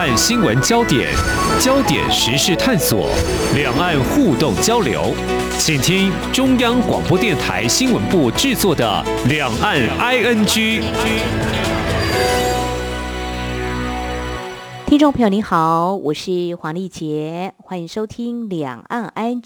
[0.00, 1.12] 岸新闻焦点、
[1.60, 3.10] 焦点时事探索、
[3.54, 5.14] 两岸互动交流，
[5.58, 10.46] 请听中央广播电台新闻部制作的《两岸 ING》。
[14.86, 19.42] 听众朋友您好，我是黄丽杰，欢迎收听《两岸 ING》。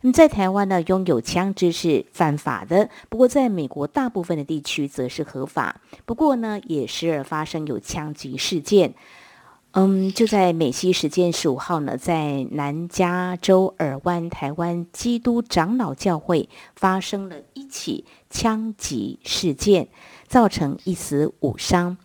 [0.00, 5.82] 那么在台湾呢，拥有枪支是犯法的，不过在美国大部分的地区则是合法。
[6.06, 8.94] 不过呢，也时而发生有枪击事件。
[9.72, 19.88] 嗯，就在美西时间十五号呢，在南加州尔湾台湾基督长老教会发生了一起枪击事件，
[20.26, 21.98] 造成一死五伤。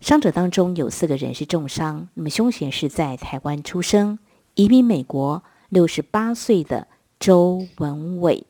[0.00, 4.18] 伤者当中有四个人是重伤，那么凶嫌是在台湾出生、
[4.54, 8.44] 移民美国、六十八岁的周文伟。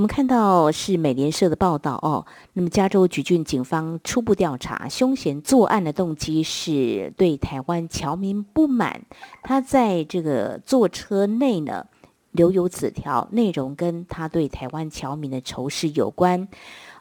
[0.00, 9.02] 我们看到是美联社的报道哦，那么加州橘郡警方初步调查，凶嫌作案的动机是对台湾侨民不满，
[9.42, 11.84] 他在这个坐车内呢
[12.30, 16.48] 留有纸条，内容跟他对台湾侨民的仇视有关。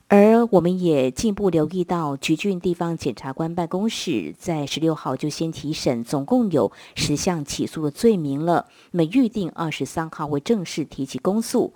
[0.09, 8.65] 而我们也进一步留意到，橘郡地方检察官办公室在十六号就先提审，总共有十项起诉的罪名了。
[8.91, 11.73] 那么预定二十三号会正式提起公诉。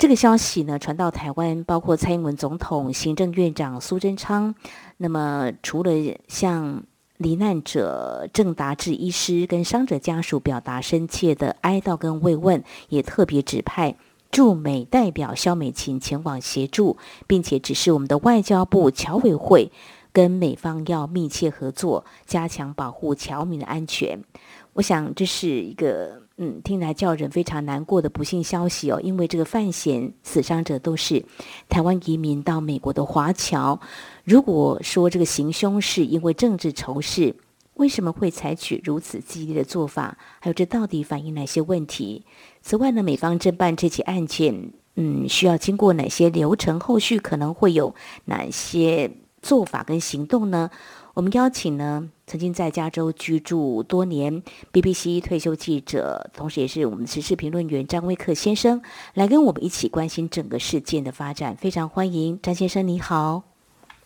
[0.00, 4.54] 这个消息呢传到台湾，包括蔡英文总统、行政院长苏贞昌。
[4.96, 5.92] 那么除了
[6.26, 6.84] 向
[7.18, 13.96] 罹难者郑达志医师跟伤者家属表达深切的哀悼跟慰问，也特别指派。
[14.30, 19.70] 驻美代表肖美琴前往协助，并且指示我们的外交部侨委会
[20.14, 24.24] 跟美方要密切合作，加强保护侨民的安全。
[24.72, 28.98] 我想这是一个嗯，听来叫人非常难过的不幸消息哦。
[29.02, 31.22] 因为这个犯嫌死伤者都是
[31.68, 33.78] 台湾移民到美国的华侨。
[34.24, 37.36] 如果说这个行凶是因为政治仇视，
[37.74, 40.16] 为什么会采取如此激烈的做法？
[40.40, 42.24] 还有这到底反映哪些问题？
[42.62, 46.80] 此外呢，美方侦办这起案件，嗯，需要经过哪些流程？
[46.80, 49.10] 后续可能会有哪些
[49.42, 50.70] 做法跟行动呢？
[51.14, 58.80] 我们邀请呢，曾经在加州居住多年，BBC 退休记者，同时也是我们时事评论员张威克先生，
[59.14, 61.56] 来跟我们一起关心整个事件的发展。
[61.56, 63.42] 非常欢迎张先生，你好。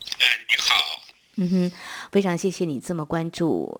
[0.00, 0.74] 哎，你好。
[1.36, 1.72] 嗯哼，
[2.10, 3.78] 非常谢谢你这么关注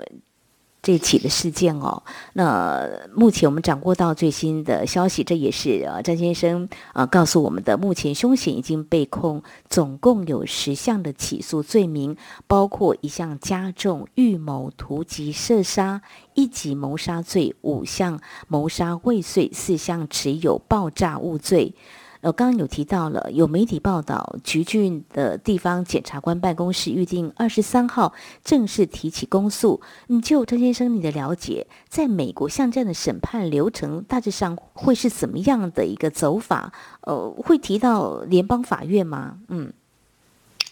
[0.84, 2.00] 这起的事件哦。
[2.34, 2.87] 那
[3.17, 7.77] 目前我们掌握到最新的消息，这也是呃张先生呃告诉我们的。
[7.77, 16.03] 目前凶险已经被控，总共有十项的起诉罪名，包括一项加重预谋图集射杀、
[16.34, 21.75] 一级谋杀罪，五项谋杀未遂，四项持有爆炸物罪。
[22.24, 29.82] 呃，刚刚有提到了，有媒体报道，橘郡的地方检察官办公室预定二十三号正式提起公诉。
[30.08, 36.72] 嗯，就张先生你的了解，在美国像这样的审判流程，大致上会是怎么样的一个走法？
[37.02, 39.41] 呃，会提到联邦法院吗？
[39.48, 39.70] 嗯，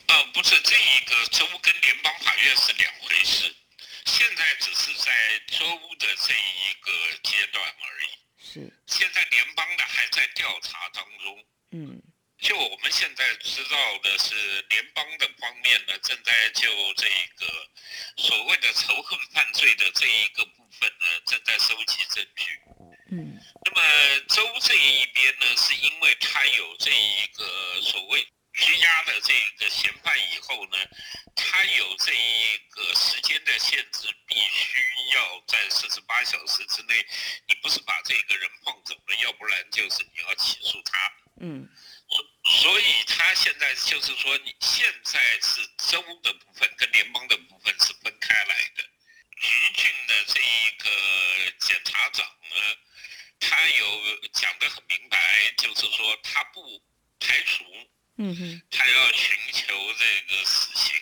[0.08, 3.52] 呃，不是，这一个州跟联邦法院是两回事，
[4.06, 5.12] 现在只是在
[5.48, 5.66] 州
[6.00, 6.90] 的这一个
[7.22, 8.01] 阶段而已。
[8.86, 11.44] 现在联邦的还在调查当中。
[11.72, 12.02] 嗯，
[12.38, 17.70] 就我们现在知道的是，联邦的方面呢，正在就这一个
[18.16, 22.60] 所谓的仇恨犯罪的这一个部分呢，正在收集证据。
[23.10, 28.26] 嗯，那么州这一边呢，是因为他有这一个所谓。
[28.54, 30.76] 拘押了这个嫌犯以后呢，
[31.34, 34.78] 他有这一个时间的限制，必须
[35.14, 36.94] 要在四十八小时之内，
[37.48, 41.12] 你不是把这个人放走了，要不然就是你要起诉他。
[41.40, 41.66] 嗯，
[42.60, 48.84] 所以他现在就是说，你现在是州的部分跟联邦的部分是分开来的。
[49.40, 52.76] 橘郡的这一个检察长呢，
[53.40, 56.82] 他有讲得很明白，就是说他不
[57.18, 57.64] 排除。
[58.18, 60.94] 嗯哼，他要寻求这个死刑，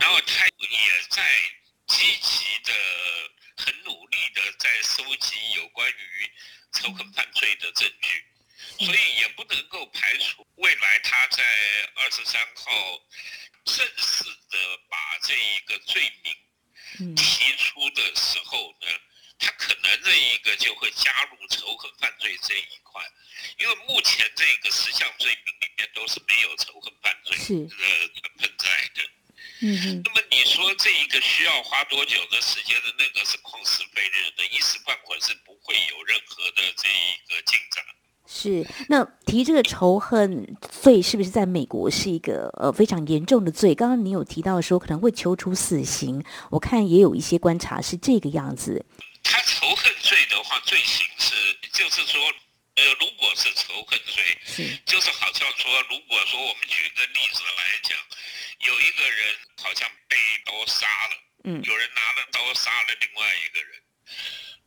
[0.00, 1.28] 然后他也在
[1.88, 2.72] 积极的、
[3.56, 6.32] 很努力的在收集有关于
[6.72, 8.24] 仇恨犯罪的证据，
[8.78, 11.44] 所以也不能够排除未来他在
[11.96, 13.02] 二十三号
[13.64, 18.86] 正式的把这一个罪名提出的时候呢。
[19.42, 23.02] 他可能这一个就会加入仇恨犯罪这一块，
[23.56, 28.66] 因为目前这个十项罪名里面都是没有仇恨犯罪的成分在
[28.96, 29.04] 的。
[29.60, 30.02] 嗯哼。
[30.02, 37.84] 那么你说这一个需要花多久的时间的那个是旷时费日的，一时半会是不会有任何的这一个进展。
[38.32, 43.74] 是，那提这个仇恨罪是不是在美国是一个呃非常严重的罪？
[43.74, 48.86] 刚刚你有提到说可能会求出死刑，我看也有一些观察是这个样子。
[49.22, 51.34] 他仇恨罪的话，罪行是
[51.72, 52.20] 就是说，
[52.80, 57.98] 呃，如果是仇恨罪，是就是好像说，如果说我们举一个例子来讲，
[58.60, 60.16] 有一个人好像被
[60.46, 63.82] 刀杀了，嗯，有人拿了刀杀了另外一个人。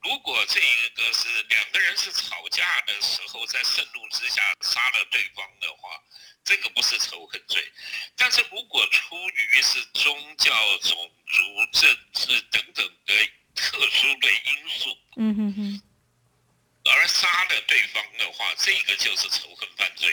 [0.04, 5.98] 如果这一个是两个人是吵架的时候，在盛怒之下杀了对方的话，
[6.44, 7.66] 这个不是仇恨罪。
[8.16, 13.14] 但是如果出于是宗教、种族、政治等等的
[13.56, 15.82] 特殊的因素，嗯哼哼，
[16.86, 20.10] 而杀了对方的话，这个就是仇恨犯罪。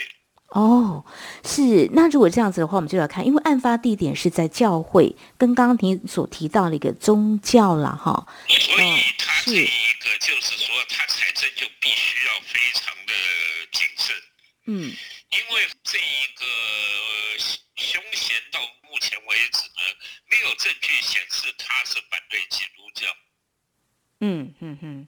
[0.49, 1.05] 哦，
[1.45, 1.89] 是。
[1.93, 8.27] 那如果这样子的话，我们就要看，因为案发地点是在教会，跟刚刚您所提到的一个宗教了哈。
[8.47, 13.13] 所以他这一个就是说，他财政就必须要非常的
[13.71, 14.15] 谨慎。
[14.67, 16.45] 嗯，因为这一个
[17.75, 19.81] 凶嫌到目前为止呢，
[20.29, 23.07] 没有证据显示他是反对基督教。
[24.19, 25.07] 嗯嗯嗯，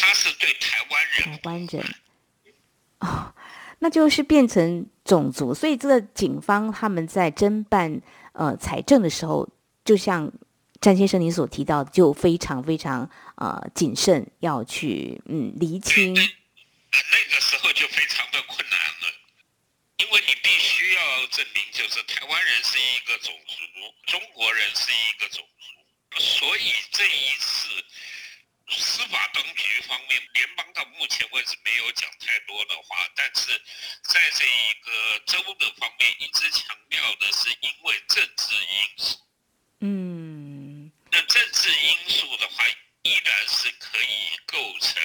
[0.00, 1.24] 他是对台湾人。
[1.24, 1.94] 台湾人。
[3.00, 3.34] 哦。
[3.82, 7.98] 那就是变成种族，所以这个警方他们在侦办
[8.34, 9.48] 呃财政的时候，
[9.82, 10.30] 就像
[10.82, 16.12] 詹先生您所提到的，就非常非常呃谨慎，要去嗯厘清。
[16.12, 19.08] 那个时候就非常的困难了，
[19.96, 27.70] 因为你必须要证明，就是台湾人是一个种族，中国人是一个种族，所以这一次。
[29.32, 33.52] 当局方面，联邦到目前为止没有讲太多的话，但是
[34.02, 34.90] 在这一个
[35.26, 39.18] 州的方面一直强调的是因为政治因素。
[39.80, 42.64] 嗯，那政治因素的话，
[43.02, 45.02] 依然是可以构成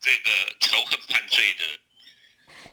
[0.00, 0.30] 这个
[0.60, 1.64] 仇恨犯罪的。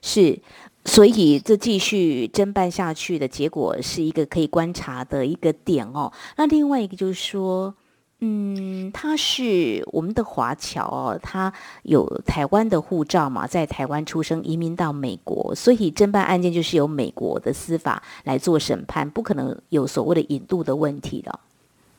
[0.01, 0.41] 是，
[0.85, 6.13] 所以这继续侦办下去的结果是一个可以观察的一个点哦。
[6.37, 7.75] 那另外一个就是说。
[8.21, 21.39] 嗯，他是我们的华侨哦，他有台湾的护照嘛，在台湾出生，移民到美国，所以侦办案件就是由美国的司法来做审判，不可能有所谓的引渡的问题的。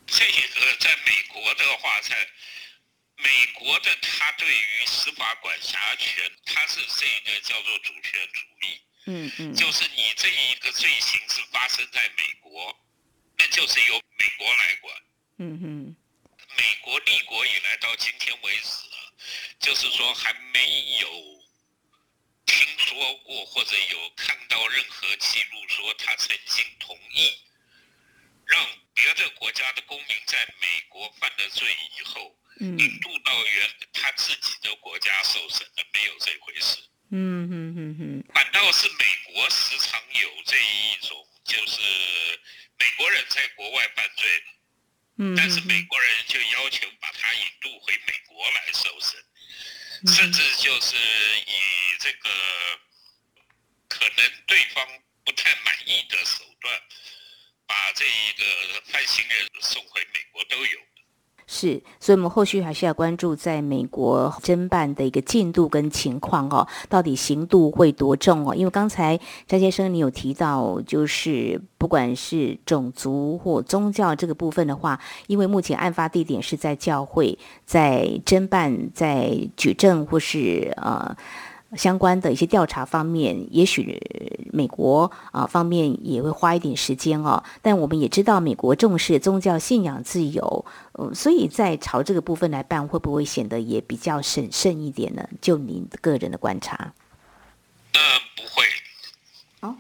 [0.07, 2.15] 这个在美国的话，在
[3.17, 8.81] 美国的他对于司法管辖权，他是这个叫做主权主义。
[9.07, 12.77] 嗯嗯，就是你这一个罪行是发生在美国，
[13.39, 14.95] 那就是由美国来管。
[15.39, 15.97] 嗯哼。
[16.91, 18.99] 美国立国以来到今天为止啊，
[19.61, 21.09] 就是说还没有
[22.45, 27.31] 听说过或者有看到任何记录说他曾经同意
[28.45, 36.77] 让别的国家的公民在美国犯了罪以后，引渡到原他自己的国家受审的，没有这回事。
[37.13, 41.81] 嗯嗯嗯嗯，反倒是美国时常有这一种，就是
[42.81, 44.29] 美国人在国外犯罪。
[45.37, 49.23] 但是美国人就要求把他引渡回美国来受审，
[50.15, 51.53] 甚至就是以
[51.99, 52.31] 这个
[53.87, 54.87] 可能对方
[55.25, 56.83] 不太满意的手段，
[57.67, 60.90] 把这一个犯行人送回美国都有。
[61.53, 68.55] 是，所以我们后续还是要关注在美国侦办的一个进度跟情况哦，到底刑度会多重哦？
[68.55, 69.19] 因为刚才
[69.49, 77.37] 张先生你有提到，就是不管是种族或宗教这个部分的话，因为目前案发地点是在教会，
[77.67, 81.17] 在侦办、在举证或是呃。
[81.77, 84.01] 相关的一些调查方面，也许
[84.53, 87.45] 美国啊方面也会花一点时间哦。
[87.63, 90.67] 但我们也知道，美国重视宗教信仰自由，
[90.99, 95.29] 嗯，所以在朝这个部分来办，会不会显得也比较审慎一点呢？
[95.41, 96.93] 就您个人的观察？
[97.93, 98.01] 呃，
[98.37, 98.65] 不会。
[99.61, 99.77] 哦，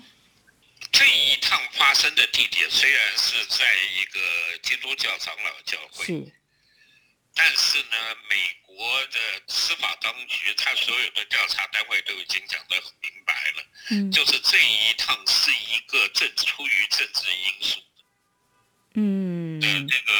[0.92, 3.64] 这一趟发生的地点虽然是在
[3.98, 4.18] 一个
[4.62, 6.32] 基督教长老教会，是，
[7.34, 7.96] 但是呢，
[8.28, 8.36] 美。
[8.80, 9.18] 国的
[9.48, 17.80] 司法当局，他所有的调查单位都已经讲得很明白了，嗯，就是这一趟是一个政出于政治因素
[18.94, 20.14] 嗯，的这个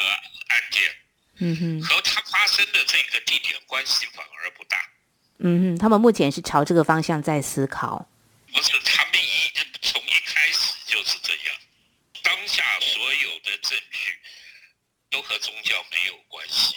[0.48, 0.94] 案件，
[1.38, 4.76] 嗯哼，和他发生的这个地点关系反而不大，
[5.38, 8.06] 嗯哼，他们目前是朝这个方向在思考，
[8.52, 9.50] 不是他们一
[9.80, 11.56] 从一开始就是这样，
[12.22, 14.18] 当下所有的证据
[15.08, 16.74] 都和宗教没有关系。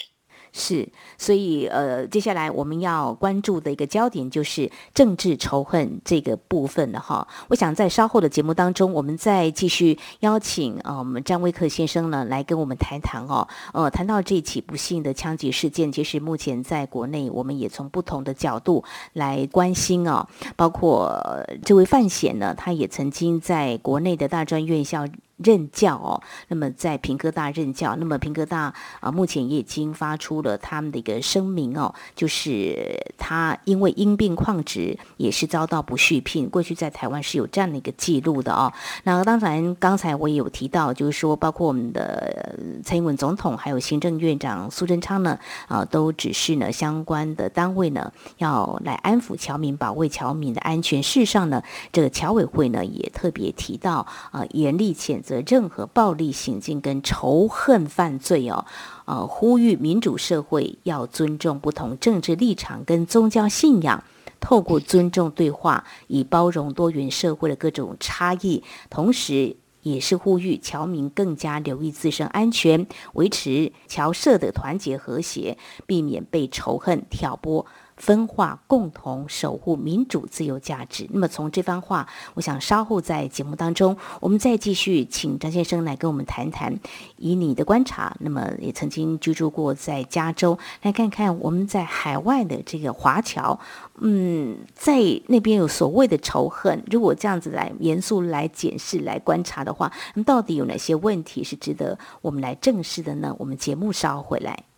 [0.55, 7.27] 是，所以呃，接下来我们要关注的一个焦点就是政治仇恨这个部分了哈。
[7.47, 13.47] 我想在稍后的节目当中，我们再继续邀请啊，我们张威克先生呢来跟我们谈谈哦。
[13.73, 18.83] 呃，谈到这起不幸的枪击事件，其实目前在国内，我们也从不同的角度
[19.13, 21.19] 来关心哦，包括
[21.65, 25.07] 这位范闲呢，他也曾经在国内的大专院校。
[25.43, 36.49] 任教哦，那么在平科大任教，那么平科大啊，目前也已经发出了他们的一个声明哦，就是他因为因病旷职，也是遭到不续聘。
[36.49, 38.71] 过去在台湾是有这样的一个记录的哦。
[39.03, 51.03] 那当然，刚才我也有提到，就是说，包括我们的蔡英文总统，还有行政院长苏贞昌呢，啊，都指示呢相关的单位呢，要来安抚侨民，保卫侨民的安全。
[51.03, 55.32] 事实上呢，这个侨委会呢也特别提到啊，严厉谴责。
[55.41, 58.65] 任何暴力行径跟仇恨犯罪哦，
[59.05, 64.03] 呃，呼吁民主社会要尊重不同政治立场跟宗教信仰，
[64.39, 77.65] 透过尊重对话，以包容多元社会的各种差异，同时也是呼吁侨民更加留意自身安全，维持侨社的团结和谐，避免被仇恨挑拨。
[78.03, 81.07] 分化，共同守护民主自由价值。
[81.13, 86.77] 那么从这番话，我想稍后在节目当中，我们再继续请张先生来跟我们谈谈，
[87.15, 93.57] 以你的观察，那么也曾经居住过在加州，来看看我们在海外的这个华侨，
[94.01, 103.33] 嗯，在那边有所谓的仇恨，如果这样子来严肃来检视、来观察的话，那么到底有哪些问题是值得我们来正视的呢？
[103.39, 104.72] 我们节目稍后回来。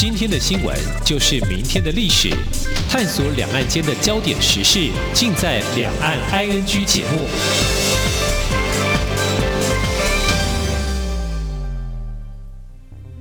[0.00, 2.30] 今天的新闻就是明天的历史，
[2.88, 7.26] 探索两岸间的焦点时事，尽在《两岸 ING》节目。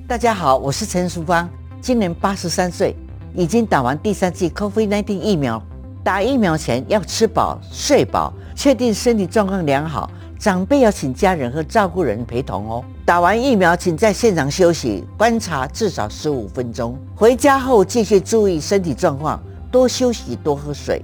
[0.07, 1.49] 大家好，我是陈淑芳，
[1.81, 2.95] 今年八十三岁，
[3.33, 5.59] 已经打完第三剂 COVID-19 疫苗。
[6.03, 10.07] 打疫苗前要吃饱、睡饱，确定身体状况良好。
[10.39, 12.83] 长辈要请家人和照顾人陪同哦。
[13.05, 16.97] 打完疫苗，请在现场休息观察至少十五分钟。
[17.15, 19.41] 回家后继续注意身体状况，
[19.71, 21.03] 多休息，多喝水。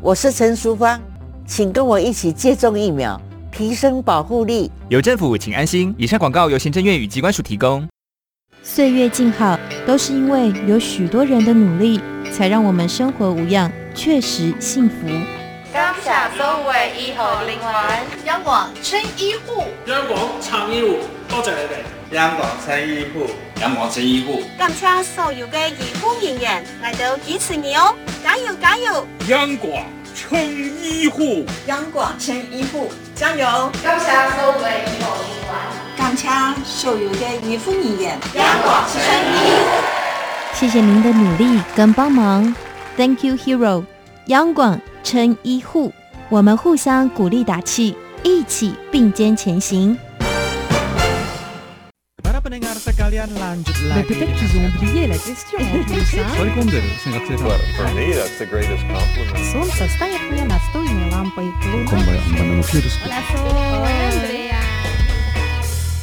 [0.00, 1.00] 我是陈淑芳，
[1.46, 3.20] 请跟我一起接种疫苗，
[3.52, 4.70] 提升保护力。
[4.88, 5.94] 有政府，请安心。
[5.96, 7.86] 以上广告由行政院与机关署提供。
[8.64, 12.00] 岁月静好，都是因为有许多人的努力，
[12.32, 14.94] 才让我们生活无恙，确实幸福。
[15.72, 16.60] 感谢所有
[17.00, 20.98] 医护人员，央广称医护，央广称医护，
[21.30, 22.14] 多谢你哋。
[22.14, 23.30] 央广称医护，
[23.62, 29.06] 央广称医护，感谢所有嘅医护人员来到支持你哦，加油加油！
[29.28, 29.82] 央广
[30.14, 30.38] 称
[30.82, 33.72] 医护，央广称医护，加油！
[33.82, 35.56] 感谢所有嘅医护人员，
[35.96, 36.28] 感谢
[36.66, 39.82] 所有嘅医护人员，央广称医护。
[40.52, 42.54] 谢谢您的努力跟帮忙
[42.98, 43.84] ，Thank you, hero。
[44.26, 45.92] 央广称医护，
[46.28, 49.98] 我们互相鼓励打气，一起并肩前行。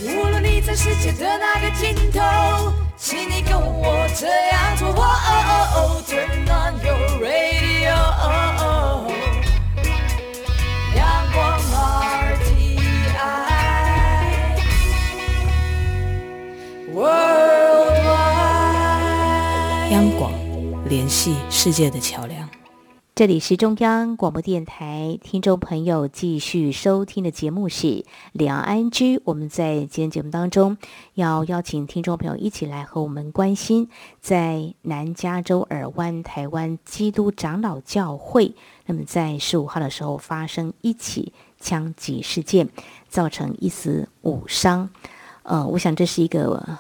[0.01, 4.59] 无论你在世界的哪个尽头，请你跟我这样
[20.89, 22.50] 联系世界的桥梁。
[23.13, 29.22] 这里是中央广播电台，听众朋友继续收听的节目是两岸居。
[29.25, 30.79] 我们在今天节目当中
[31.13, 33.88] 要邀请听众朋友一起来和我们关心，
[34.19, 38.55] 在南加州尔湾台湾基督长老教会，
[38.88, 42.67] 那么在十五号的时候发生一起枪击事件，
[43.08, 44.89] 造成一死五伤。
[45.43, 46.79] 呃，我想这是一个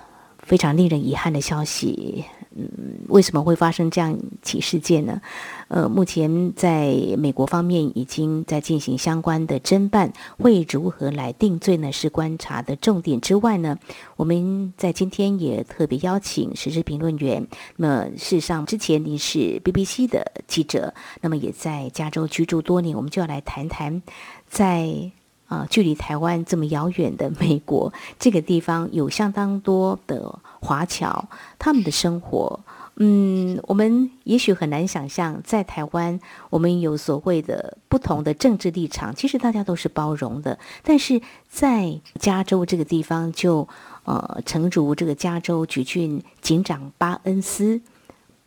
[0.49, 2.25] 非常令人遗憾的消息。
[2.55, 2.67] 嗯，
[3.07, 5.21] 为什么会发生这样起事件呢？
[5.67, 11.91] 呃，目前在美国方面已经在进行相关的侦办，会如何来定罪呢？
[11.91, 13.77] 是观察的重点之外呢，
[14.15, 17.47] 我们在今天也特别邀请时事评论员。
[17.75, 20.91] 那么，事实上之前您是 BBC 的记者，
[21.21, 24.01] 那么也在加州居住多年，我们就要来谈谈，
[24.49, 25.11] 在
[25.49, 31.27] 啊距离台湾这么遥远的美国这个地方，有相当多的华侨，
[31.59, 32.61] 他们的生活。
[33.01, 40.59] 嗯，我们也许很难想象，在台湾我们有所谓的不同的政治立场，其实大家都是包容的。
[40.83, 43.65] 但是在加州这个地方，就
[44.03, 47.79] 呃，诚如这个加州举郡警长巴恩斯，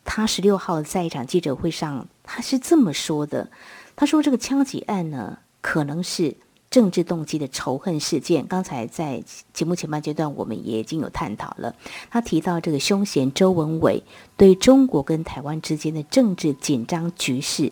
[0.05, 3.51] 他十六号在一场记者会上，他是这么说的：
[3.97, 6.37] 他说这个枪击案呢，可能是。
[6.73, 11.75] 政治动机的仇恨事件，刚才在节目前半阶段我们也已经有探讨了。
[12.11, 14.03] 他提到这个凶嫌周文伟
[14.39, 17.71] 对中国跟台湾之间的政治紧张局势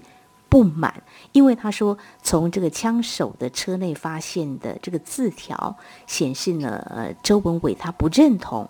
[0.51, 1.03] 不满，
[1.33, 5.75] 因为他说从这个枪手的车内发现的这个字条
[6.07, 8.69] 显示呢，呃，周文伟他不认同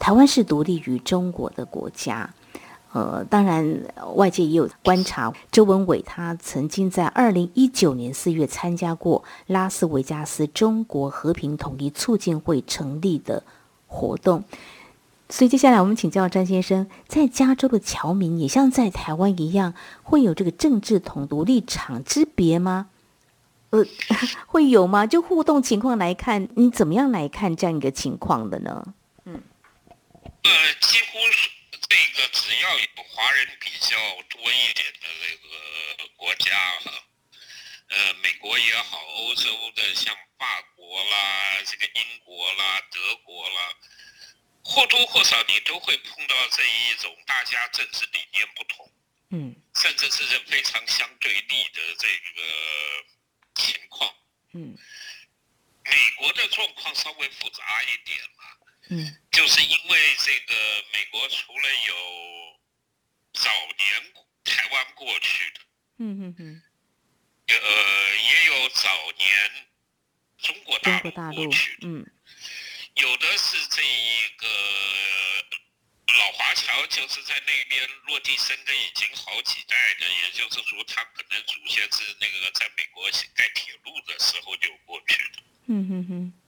[0.00, 2.28] 台湾是独立于中国的国家。
[2.92, 3.84] 呃，当然，
[4.16, 13.44] 外界也有观察，周文伟他曾经在二零一九年四月参加过拉斯维加斯中国和平统一促进会成立的
[13.86, 14.42] 活动。
[15.28, 22.88] 所以接下来我们请教张先生，在加州的侨民也像在台湾一样，会有这个政治统独立场之别吗？
[23.70, 23.84] 呃，
[24.48, 25.06] 会有吗？
[25.06, 28.84] 就互动情况来看，你怎么样来看这样一个情况的呢？
[29.26, 29.34] 嗯，
[30.24, 31.59] 呃，几乎是。
[31.90, 37.04] 这个只要有华人比较多一点的这个国家哈，
[37.88, 43.74] 呃，美国也好，欧洲的像法国啦、这个英国啦、德国啦，
[44.62, 48.92] 或多或少你都会碰到这一种大家政治理念不同，
[49.30, 53.04] 嗯，甚至是非常相对立的这个
[53.56, 54.14] 情况，
[54.54, 54.78] 嗯，
[55.84, 58.44] 美国的状况稍微复杂一点嘛。
[58.90, 60.54] 嗯，就是因为这个
[60.92, 61.94] 美国除了有
[63.32, 64.12] 早年
[64.44, 65.60] 台湾过去的，
[65.98, 66.62] 嗯嗯嗯，
[67.46, 69.68] 呃，也有早年
[70.38, 72.04] 中国大陆过去的，嗯，
[72.96, 74.48] 有的是这一个
[76.18, 86.39] 老华侨，就是在那边落地生根已经好几代的，也就是说，他可能祖先是那个在美国盖铁路的时候就过去的，嗯哼哼。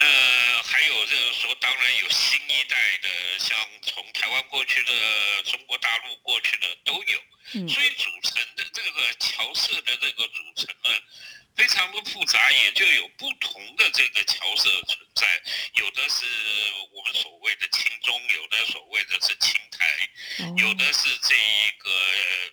[0.00, 4.92] 呃，还有就是说，当然有新一代的，像从台湾过去的、
[5.44, 11.00] 中国大陆过去的都有，所以组成的这个侨社的这个组成呢，
[11.56, 15.26] 非常的复杂，也就有不同的这个侨社存在，
[15.74, 16.24] 有的是
[16.92, 20.08] 我们所谓的亲中，有的所谓的是亲台，
[20.56, 21.90] 有的是这一个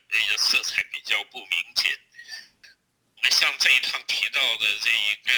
[0.10, 1.55] 呃色彩比较不明
[3.60, 5.32] 这一趟提到的这一个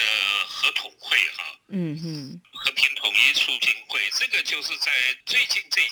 [0.46, 4.92] 合统会哈，嗯嗯，和平统一促进会，这个就是在
[5.26, 5.88] 最近这几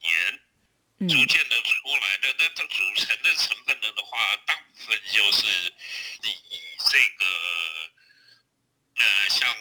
[0.00, 5.46] 年逐渐的出来的，那它组成的成分的话，大部分就是
[6.22, 7.26] 以这个
[8.96, 9.56] 呃，像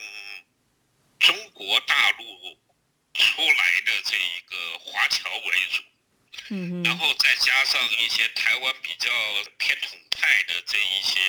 [1.19, 2.59] 中国大陆
[3.13, 5.83] 出来的这一个华侨为主。
[6.49, 9.09] 嗯，然后再加上一些台湾比较
[9.57, 11.19] 偏统派的这一些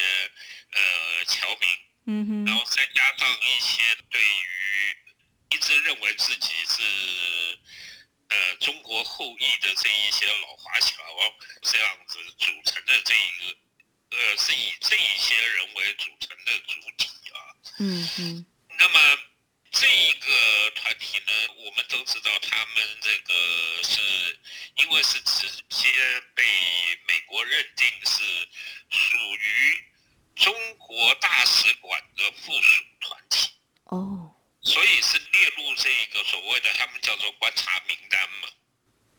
[0.70, 1.68] 呃侨民，
[2.06, 4.96] 嗯哼，然后再加上一些对于
[5.50, 7.58] 一直认为自己是
[8.28, 10.96] 呃中国后裔的这一些老华侨
[11.62, 13.56] 这样子组成的这一个
[14.16, 17.38] 呃是以这一些人为组成的主体啊，
[17.78, 18.46] 嗯嗯，
[18.78, 19.18] 那么。
[19.70, 24.40] 这一个团体呢，我们都知道，他们这个是
[24.76, 25.88] 因为是直接
[26.34, 26.42] 被
[27.06, 28.48] 美国认定是
[28.88, 29.84] 属于
[30.34, 33.50] 中国大使馆的附属团体
[33.84, 38.48] 哦，所以是列入这一个所谓的他们叫做观察名单嘛。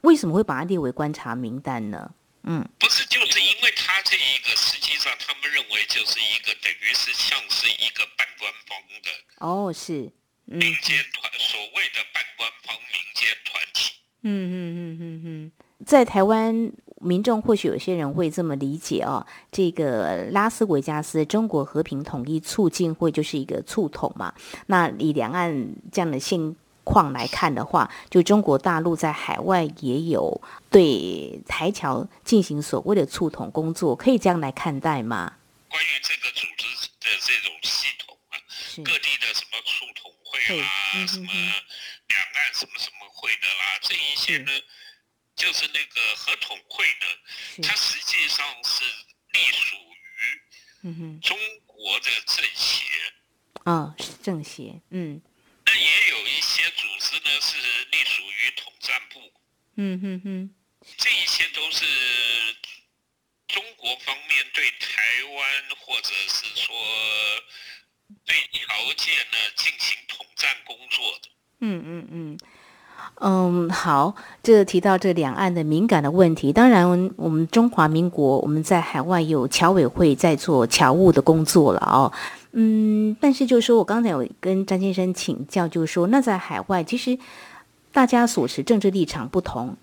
[0.02, 2.14] 为什么会把它列为观察名单呢？
[2.44, 10.12] 嗯，不是，就是因为他这一个实际上他们认为就是一个等于是像是一个半官方的哦，是。
[10.46, 13.94] 民间团所谓的半官方民间团体。
[14.24, 15.52] 嗯嗯嗯嗯嗯，
[15.86, 24.34] 在台湾民众或许有些人会这么理解哦，这个拉斯维加斯中国和平统一促进会就是一个促统嘛。
[24.68, 35.34] 那以两岸这样的现况来看的话，就中国大陆在海外也有对台侨进行所谓的促统工作，可以这样来看待吗？
[35.70, 36.66] 关于这个组织
[37.00, 38.36] 的这种系统啊，
[38.78, 40.10] 各地的什么促统。
[40.32, 40.68] 会啦，
[41.08, 44.52] 什么两岸什么什么会的啦，这一些呢，
[45.40, 48.84] 就是那个合统会呢，它实际上是
[49.32, 49.76] 隶属
[50.84, 52.86] 于中国的政协。
[53.64, 55.20] 啊，是政协，嗯。
[55.66, 59.34] 那也有一些组织呢，是隶属于统战部。
[59.78, 60.56] 嗯哼哼。
[60.98, 61.86] 这一些都是
[63.48, 66.76] 中国方面对台湾，或者是说。
[68.26, 71.30] 对条件呢进行统战工作的。
[71.62, 72.40] 嗯嗯嗯，
[73.22, 82.12] 嗯，好，这提到这两岸的敏感的问题，当然我们中华民国我们在海外有侨委会在做侨务的工作了哦。
[82.54, 87.20] 嗯，但是就是说我刚才有跟张先生请教，就是说那在海外其实
[87.92, 89.76] 大家所持政治立场不同，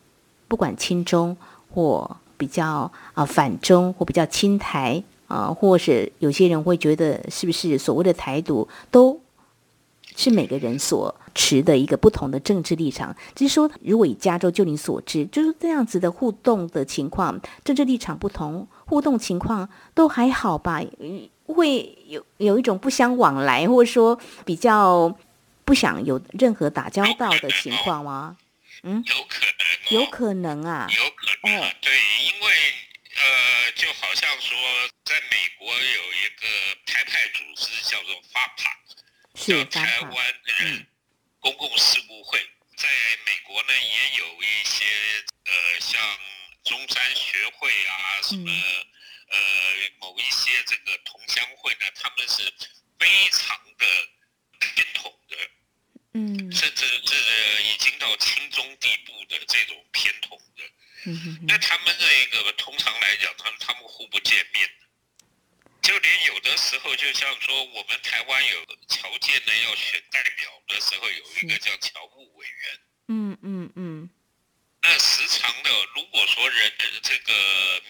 [0.49, 1.37] 不管亲中
[1.71, 9.21] 或比较啊反中或比较亲台啊，或是有些人会觉得是不是所谓的台独都。
[10.17, 13.15] 是每个人所持的一个不同的政治立场。
[13.35, 20.83] 只是说，如果以加州就你所知，就是这样子的互动的情况，政治立场不同，互动情况都还好吧？
[21.45, 25.17] 会有有一种不相往来，或者说比较
[25.65, 28.37] 不想有任何打交道的情况吗？
[28.83, 29.45] 嗯，有可
[29.91, 31.61] 能，有可能啊，有可能。
[31.81, 31.93] 对，
[32.27, 32.47] 因为
[33.15, 34.57] 呃，就好像说，
[35.05, 36.47] 在美国有一个
[36.85, 38.41] 台派组织叫做发
[39.37, 39.47] 帕。
[39.47, 40.87] 叫台湾人
[41.41, 42.41] 公共事务会，
[42.77, 42.89] 在
[43.27, 44.85] 美国呢也有一些
[45.45, 46.01] 呃，像
[46.65, 48.51] 中山学会啊，什么
[49.29, 49.39] 呃，
[50.01, 52.43] 某一些这个同乡会呢，他们是
[52.99, 53.87] 非常的
[54.59, 55.37] 偏统的，
[56.15, 60.65] 嗯，甚至这个已经到亲中地步的这种偏统的，
[61.05, 64.71] 嗯那他们这一个通常来讲，他们他们互不见面。
[65.83, 72.81] 就连有的时候，就像说我们台湾有条件呢，要选代表的时候，有一个叫侨务委员。
[73.09, 74.11] 嗯嗯嗯。
[74.83, 77.33] 那时常的，如果说人这个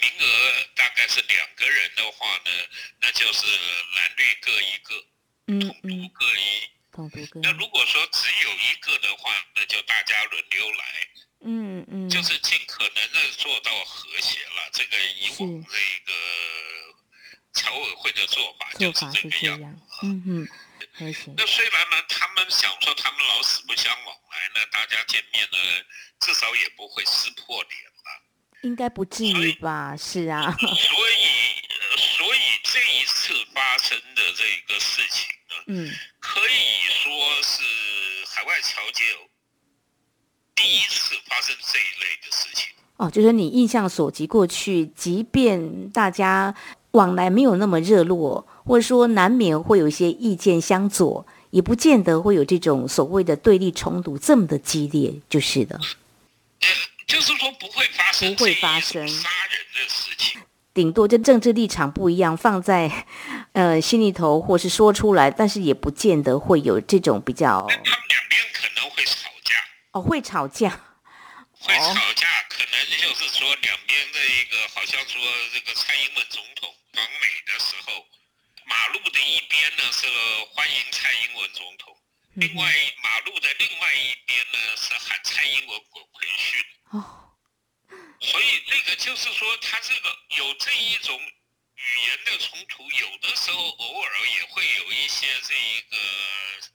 [0.01, 2.51] 名额大概是两个人的话呢，
[3.01, 3.47] 那就是
[3.97, 4.95] 蓝绿各一个，
[5.47, 6.71] 统独各一。
[6.93, 7.41] 统独各。
[7.43, 11.09] 那如果说只有一个的话，那就大家轮流来。
[11.41, 12.09] 嗯嗯。
[12.09, 14.71] 就是尽可能的做到和谐了。
[14.73, 16.13] 这个以往这个。
[17.57, 20.49] 侨委会的做法就是这个样，嗯嗯，
[20.99, 25.59] 那虽然呢，他们想说他们老死不相往来呢，大家见面呢，
[26.21, 27.73] 至少也不会撕破脸
[28.05, 28.23] 吧。
[28.63, 29.97] 应该不至于吧？
[29.97, 30.53] 是啊。
[30.61, 31.25] 所以，
[31.97, 35.91] 所以这一次发生的这个事情呢，嗯，
[36.21, 37.63] 可以说是
[38.35, 39.05] 海外侨界
[40.55, 42.69] 第一次发生这一类的事情。
[42.97, 46.55] 哦，就是你印象所及，过去即便大家。
[46.97, 55.79] 往来没有那么热络，或者说难免会有一些意见相左，也不见得会有这种所谓的对立冲突这么的激烈，就是的。
[57.07, 60.41] 就是说不会发生，不会发生杀人的事情。
[60.75, 63.07] 顶多就政治立场不一样，放在
[63.53, 67.61] 呃心里头，或是说出来，但是也不见得会有这种比较。
[67.61, 69.55] 他们两边可能会吵架。
[69.93, 70.69] 哦，会吵架。
[71.61, 75.21] 会吵架，可能就是说两边的一个，好像说
[75.55, 76.69] 这个蔡英文总统。
[76.97, 78.07] 访美的时候，
[78.65, 80.07] 马路的一边呢是
[80.55, 81.95] 欢迎蔡英文总统，
[82.37, 86.67] 另外马路的另外一边呢是喊蔡英文滚回去。
[86.93, 87.37] 哦，
[88.23, 95.97] 所以这个就是说，他这个有这一种语言的冲突，有的时候偶尔也会有一些这一个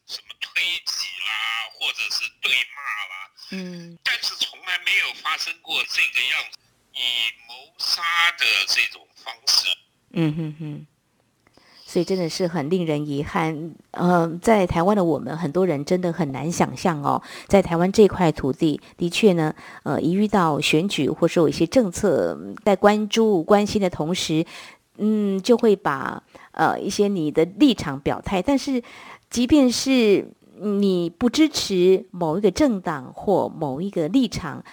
[0.06, 3.32] 什么推挤啦，或者是对骂啦。
[3.54, 6.60] 嗯，但是从来没有发生过这个样子，
[6.94, 9.68] 以谋杀的这种方式。
[10.14, 10.86] 嗯哼哼，
[11.86, 13.74] 所以真的是很令人遗憾。
[13.92, 24.46] 呃，在台湾的我们，很多人真的很难想象哦，在台湾这块土地，的确呢，呃，一遇到选举或者有一些政策在关注、关心的同时，
[24.98, 26.22] 嗯，就会把
[26.52, 28.42] 呃一些你的立场表态。
[28.42, 28.84] 但是，
[29.30, 30.28] 即便是
[30.60, 34.64] 你不支持某一个政党或某一个立场。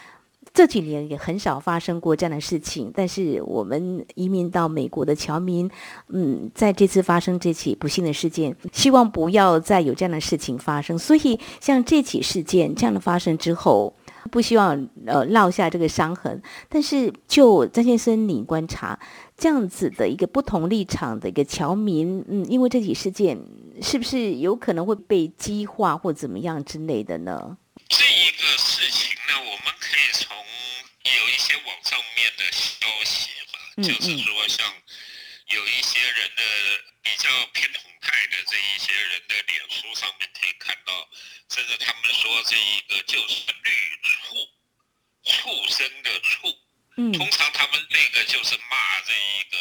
[0.58, 5.70] 这几年也很少发生过这样的事情，但是我们移民到美国的侨民，
[6.08, 10.98] 嗯，在这次发生这起不幸的事件，希望不要再有这样的事情发生。
[10.98, 13.94] 所以，像这起事件这样的发生之后，
[14.32, 16.42] 不希望呃落下这个伤痕。
[16.68, 18.98] 但是，就张先生你观察，
[19.36, 23.38] 这样子的一个不同立场的一个侨民，嗯，因为这起事件，
[23.80, 27.56] 是不是有可能会被激化或怎么样之类的呢？
[27.88, 30.36] 这一个事情呢，我们可以从。
[31.08, 32.84] 有一些网上面的消
[33.82, 34.82] 就是说像
[35.46, 36.42] 有一些人的
[37.02, 41.08] 比较偏统派的这一些人的脸书上面可以看到，
[41.48, 43.70] 甚至他们说这一个就是绿
[44.02, 44.48] 畜
[45.22, 46.48] 畜生的畜，
[47.16, 49.58] 通常他们那个就是骂这一个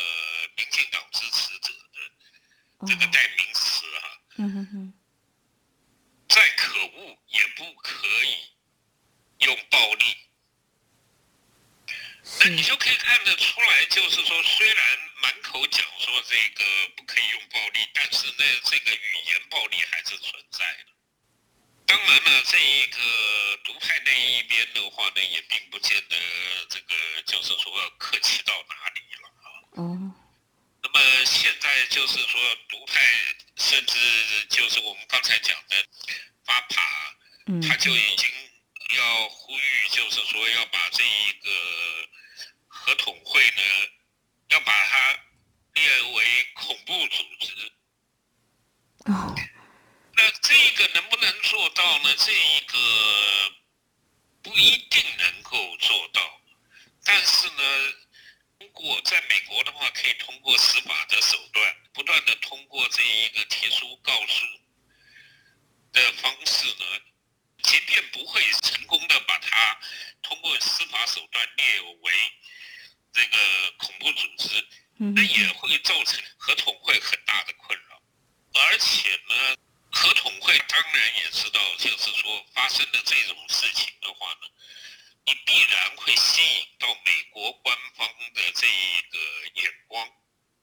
[0.58, 4.20] 民进党支持者的这个代名词哈，
[6.28, 10.27] 再可恶也不可以用暴力。
[12.40, 16.64] 那你就可以看得出来，就是说，虽然满口讲说这个
[16.96, 20.86] 不可以用暴力，但是呢，这个语言暴力还是存在的。
[21.88, 23.00] 当然了，这一个
[23.64, 26.18] 独派那一边的话呢，也并不见得
[26.70, 29.48] 这个就是说客气到哪里了啊。
[29.72, 30.14] 哦。
[30.84, 33.02] 那么现在就是说独派，
[33.58, 35.86] 甚至就是我们刚才讲的
[36.46, 37.16] 巴帕，
[37.68, 38.30] 他就已经
[38.96, 41.50] 要呼吁，就是说要把这一个
[42.88, 43.62] 合统会呢，
[44.48, 45.20] 要把它
[45.74, 47.72] 列为恐怖组织。
[49.12, 49.36] 哦。
[50.16, 52.16] 那这个能不能做到呢？
[52.18, 52.78] 这一个
[54.42, 56.42] 不一定能够做到，
[57.04, 57.94] 但是呢，
[58.58, 64.46] 通过在美国的话，可以通过司法的手段，不断的通过这一个提出告诉
[65.92, 66.86] 的方式呢，
[67.64, 69.78] 即便不会成功的把它
[70.22, 72.12] 通过司法手段列为
[73.14, 73.38] 这个
[73.78, 74.68] 恐怖组织，
[74.98, 78.02] 那也会造成合统会很大的困扰，
[78.62, 79.56] 而且呢。
[79.90, 84.42] 合统会当然也知道，就是说发生的这种事情的话呢，
[85.26, 89.18] 你必然会吸引到美国官方的这一个
[89.62, 90.08] 眼光，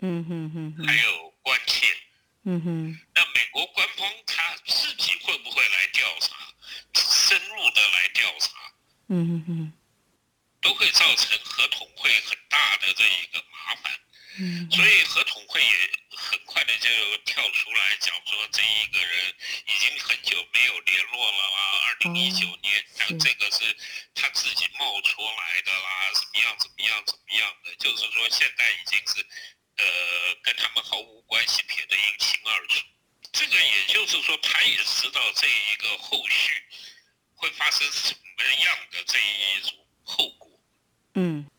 [0.01, 1.97] 嗯哼哼，还有关切，
[2.45, 3.01] 嗯哼。
[3.15, 6.37] 那美国官方他自己会不会来调查，
[6.93, 8.51] 深入的来调查，
[9.09, 9.73] 嗯哼哼，
[10.65, 13.93] 都会造成合统会很大的这一个麻烦。
[14.37, 19.35] 嗯所以合统会也很快的就跳出来讲说，这一个人
[19.67, 23.77] 已经很久没有联络了啦，二零一九年，像这个是
[24.13, 29.25] 他自己冒出来的啦，怎么样怎么样怎么样的，就是说现在已经是
[29.77, 32.85] 呃跟他们毫无关系，撇得一清二楚。
[33.33, 36.61] 这个也就是说，他也知道这一个后续
[37.37, 40.44] 会发生什么样的这一种后果。
[41.15, 41.51] 嗯。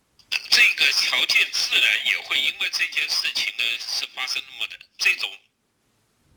[0.49, 5.29] 这个条件自然也会因为这件事情呢是发生那么的这种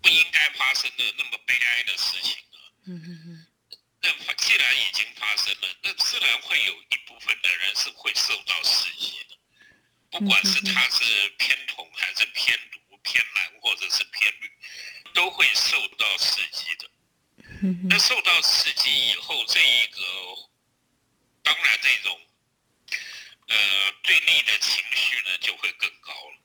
[0.02, 2.58] 不应该发生的那么悲哀的事情啊。
[2.86, 3.46] 嗯嗯嗯。
[4.02, 9.36] 那既然已经发生了，那自然会有一部分的人是会受到刺激的，
[10.10, 14.50] 不管是他是偏统还是偏独、偏蓝或者是偏绿，
[15.14, 16.90] 都会受到刺激的。
[17.88, 20.00] 那受到刺激以后，这一个
[21.42, 22.20] 当然这种。
[23.48, 23.54] 呃，
[24.02, 26.36] 对立的情绪呢就会更高了。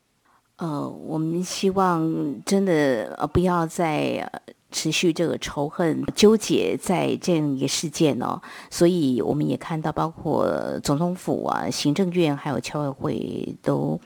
[0.57, 4.31] 呃，我们希望真的呃不要再
[4.71, 8.41] 持续这个仇恨纠结在这样一个事件哦。
[8.69, 13.99] 所以我们也看到，包括总统府啊、行政院还有侨委会都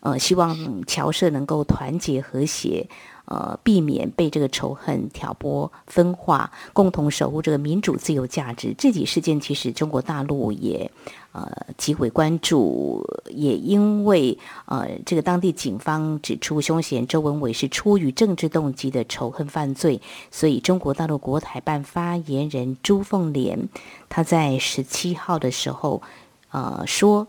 [0.00, 2.88] 呃希望侨社能够团结和谐。
[3.26, 8.74] 呃，避免被这个仇恨挑拨分化，共同守护这个民主自由价值。
[8.76, 10.90] 这起事件其实中国大陆也
[11.34, 23.68] 呃极为关注，也因为呃这个当地警方指出凶嫌周文伟是出于政治动机的仇恨犯罪，所以中国大陆国台办发言人朱凤莲
[24.08, 26.00] 他在十七号的时候
[26.50, 27.26] 呃说，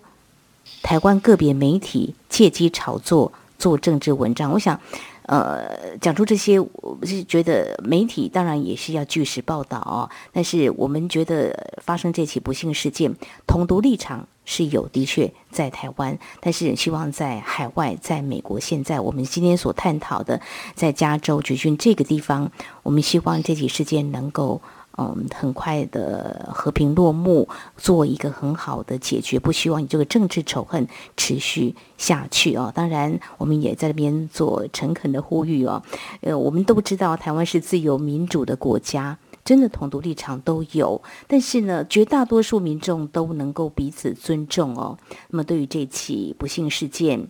[0.84, 4.80] 台湾个别媒体借机炒作做政治文章，我想。
[5.28, 10.10] 呃，讲出这些，我是觉得媒体当然也是要据实报道哦。
[10.32, 13.16] 但是我们觉得发生这起不幸事件，
[13.48, 20.40] 同独立场是有，的确在台湾，但是希望在海外，在美国，现在我们今天所探讨的，
[20.76, 22.52] 在加州、举郡这个地方，
[22.84, 24.62] 我们希望这起事件能够。
[24.98, 32.72] 嗯，很快的和平落幕，做一个很好的解决，不希望你这个政治仇恨持续下去哦。
[32.74, 35.84] 当然，我们也在那边做诚恳的呼吁哦。
[36.22, 44.98] 呃，我们都知道台湾是自由民主的国家，真的统独立场都有，但是呢，绝大多数民众都能够彼此尊重哦。
[45.30, 47.28] 那么，对于这起不幸事件，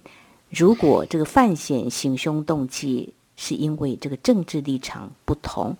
[0.51, 5.75] 如果这个犯险行凶动机是因为这个政治立场不同。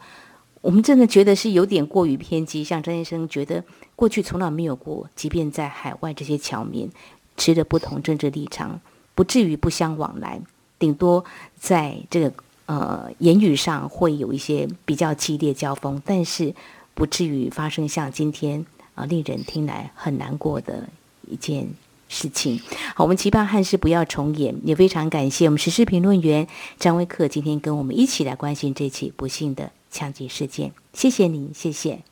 [0.65, 3.63] 我们真的觉得是有点过于偏激，像张先生觉得
[3.95, 6.89] 过去从来没有过，即便在海外这些侨民
[7.37, 8.81] 持着不同政治立场，
[9.13, 10.41] 不至于不相往来，
[10.79, 11.23] 顶多
[11.55, 12.33] 在这个
[12.65, 16.55] 呃言语上会有一些比较激烈交锋，但是
[16.95, 20.89] 不至于发生像今天啊令人听来很难过的
[21.29, 21.69] 一件
[22.07, 22.61] 事情。
[22.95, 29.71] 好，我们期盼汉事不要重演，也非常感谢我们时事评论员张威克今天跟我们一起来关心这起不幸的。
[29.91, 32.03] 枪击事件，谢谢您，谢谢。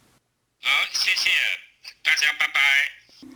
[0.62, 1.30] 好，谢谢
[2.02, 3.28] 大家，拜拜。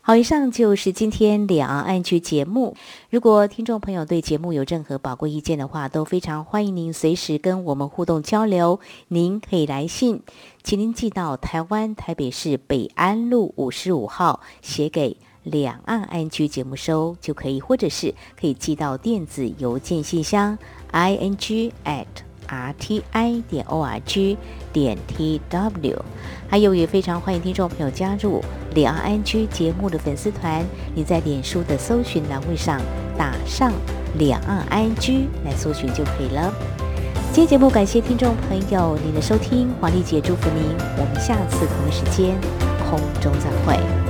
[0.00, 2.76] 好，以上就是今天两岸安居节目。
[3.10, 8.78] 如果听众朋友对节目有任何宝贵意见的话，都非常欢迎您随时跟我们互动交流。
[9.08, 10.22] 您可以来信，
[10.62, 20.58] 请您寄到台湾台北市北安路五十五号，写给两岸安居节目收就可以，或者是可以寄到电子邮件信箱
[20.90, 22.06] i n g at。
[22.52, 24.36] r t i 点 o r g
[24.72, 26.04] 点 t w。
[26.48, 28.42] 还有也非常欢迎听众朋友加入
[28.74, 32.80] 两岸安居节目的粉丝团，你在脸书的搜寻栏位上
[33.16, 33.72] 打上
[34.18, 36.52] 两岸安居来搜寻就可以了。
[37.32, 42.36] 今天节目感谢听众朋友您的收听，黄丽姐祝福您，我们下次同一时间
[42.90, 44.09] 空中再会。